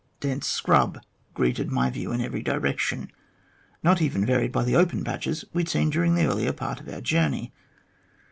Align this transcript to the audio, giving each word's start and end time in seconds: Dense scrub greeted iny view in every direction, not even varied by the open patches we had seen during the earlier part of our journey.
Dense 0.19 0.47
scrub 0.47 0.97
greeted 1.35 1.69
iny 1.69 1.91
view 1.93 2.11
in 2.11 2.21
every 2.21 2.41
direction, 2.41 3.11
not 3.83 4.01
even 4.01 4.25
varied 4.25 4.51
by 4.51 4.63
the 4.63 4.75
open 4.75 5.03
patches 5.03 5.45
we 5.53 5.61
had 5.61 5.69
seen 5.69 5.91
during 5.91 6.15
the 6.15 6.25
earlier 6.25 6.53
part 6.53 6.79
of 6.81 6.89
our 6.89 7.01
journey. 7.01 7.53